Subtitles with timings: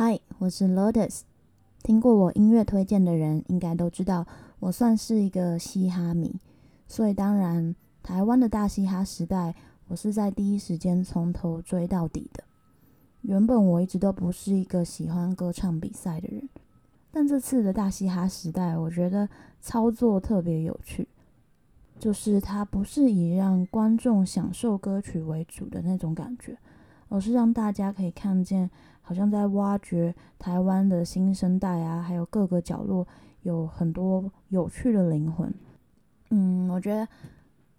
[0.00, 1.22] 嗨，我是 Lotus。
[1.82, 4.24] 听过我音乐推荐的人，应该都知道
[4.60, 6.36] 我算是一个嘻哈迷，
[6.86, 9.56] 所以当然台湾的大嘻哈时代，
[9.88, 12.44] 我是在第一时间从头追到底的。
[13.22, 16.48] 原本我一直都不是一个喜欢歌唱比赛的人，
[17.10, 19.28] 但这次的大嘻哈时代，我觉得
[19.60, 21.08] 操作特别有趣。
[21.98, 26.56] 就是它不是以让观众享受歌曲为主的那种感觉，
[27.08, 28.70] 而是让大家可以看见，
[29.00, 33.06] 好像在挖掘台湾的新生代啊，还有各个角落
[33.42, 35.52] 有很多有趣的灵魂。
[36.30, 37.08] 嗯，我觉得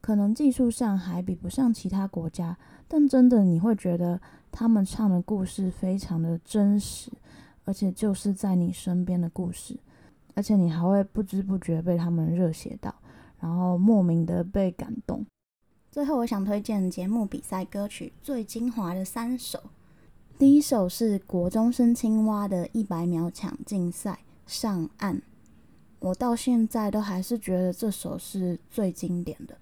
[0.02, 4.20] 可能技术上还比不上其他国家，但真的你会觉得
[4.52, 7.12] 他们唱的故事非常的真实，
[7.66, 9.78] 而且就是在你身边的故事，
[10.34, 12.94] 而且你还会不知不觉被他们热血到。
[13.40, 15.26] 然后莫名的被感动。
[15.92, 19.60] 最后，我想推荐节目比赛歌曲最精华的三首。
[20.38, 25.20] 第一首是国中生青蛙的一百秒抢竞赛上岸，
[25.98, 29.58] 我到现在都还是觉得这首是最经典的。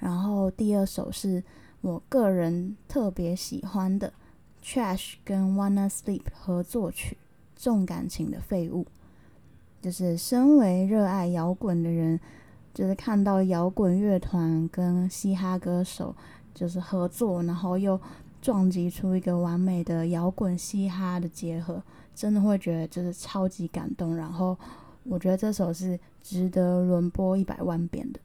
[0.00, 1.40] 然后第二首是
[1.82, 4.12] 我个人特别喜欢的
[4.64, 7.16] Trash 跟 Wanna Sleep 合作曲
[7.54, 8.84] 重感情的废物，
[9.80, 12.18] 就是身为热爱摇滚的人。
[12.72, 16.14] 就是看到摇滚乐团跟嘻哈歌手
[16.54, 18.00] 就是合作，然后又
[18.40, 21.82] 撞击出一个完美的摇滚嘻哈的结合，
[22.14, 24.14] 真的会觉得就是超级感动。
[24.14, 24.56] 然后
[25.02, 28.20] 我觉得这首是值得轮播一百万遍的。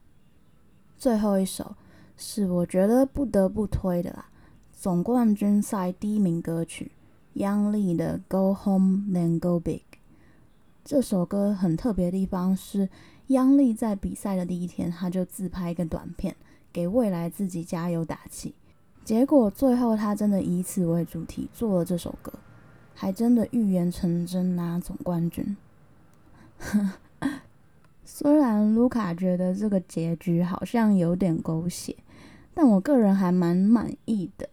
[0.96, 1.74] 最后一首
[2.16, 4.26] 是我觉得不得不推的啦，
[4.72, 6.92] 总冠军赛第一名歌曲，
[7.34, 9.78] 央丽的《Go Home Then Go Big》。
[10.84, 12.88] 这首歌很特别的地方是。
[13.28, 16.36] 央丽在比赛的第一天，他就自拍一个短片，
[16.72, 18.54] 给未来自己加油打气。
[19.04, 22.32] 结果最后他真的以此为主题做了这首歌，
[22.94, 25.56] 还真的预言成真拿总冠军。
[28.04, 31.96] 虽然卢卡觉得这个结局好像有点狗血，
[32.54, 34.48] 但我个人还蛮满意的，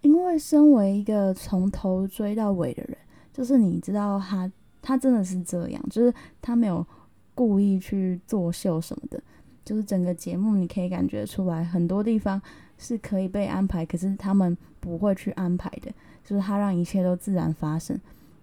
[0.00, 2.96] 因为身为一个从头追到尾的人，
[3.34, 4.50] 就是你知道他，
[4.80, 6.86] 他真的是这样，就是他没有。
[7.34, 9.22] 故意去作秀什么的，
[9.64, 12.40] 就是整个节目你可以感觉出来，很多地方
[12.78, 15.92] 是可以被安排，可是他们不会去安排的，
[16.24, 17.98] 就是他让一切都自然发生。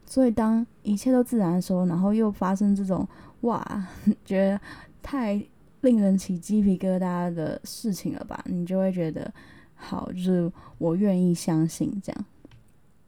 [0.05, 3.07] 所以当一切都自然的时候，然后又发生这种
[3.41, 3.87] 哇，
[4.25, 4.59] 觉得
[5.01, 5.41] 太
[5.81, 8.43] 令人起鸡皮疙瘩的事情了吧？
[8.47, 9.33] 你就会觉得
[9.75, 12.25] 好，就是我愿意相信这样。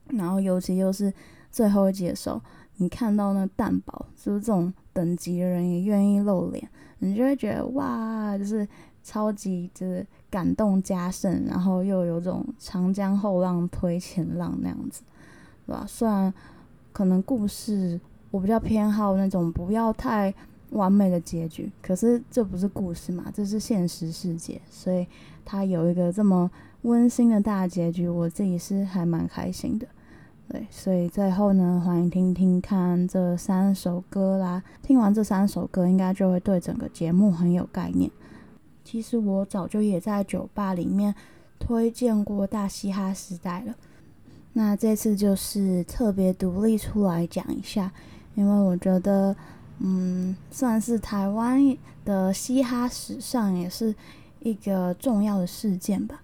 [0.10, 1.12] 然后尤其又是
[1.52, 2.42] 最后一集的时候，
[2.78, 4.74] 你看到那蛋堡，就是这种。
[4.96, 6.70] 等级的人也愿意露脸，
[7.00, 8.68] 你就会觉得哇，就是
[9.04, 15.02] 超级就是感动加盛，然后又有种长江后浪推前浪那样子，
[15.66, 15.84] 对吧？
[15.88, 16.32] 虽然
[16.92, 20.32] 可能故事我比较偏好那种不要太
[20.70, 25.08] 完美的结局，可是这不是故事嘛，这是现实世界，所以
[25.44, 26.52] 它有一个这么
[26.84, 29.88] 温馨的大结局，我自己是还蛮开心的。
[30.50, 34.62] 对，所以最后呢，欢迎听听看这三首歌啦。
[34.84, 38.12] 听完这三首歌，应该就会对整个节目很有概念。
[38.84, 41.16] 其实我早就也在酒吧里面
[41.58, 43.74] 推荐过《大嘻哈时代》了。
[44.52, 47.92] 那这次就是特别独立出来讲一下，
[48.36, 49.36] 因为我觉得，
[49.80, 51.60] 嗯，算是台湾
[52.06, 53.96] 的嘻哈史上也是
[54.42, 56.22] 一个重要的事件吧。